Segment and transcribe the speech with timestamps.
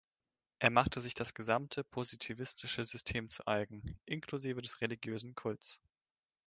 [0.57, 5.79] Er machte sich das gesamte positivistische System zu Eigen, inklusive des religiösen Kults.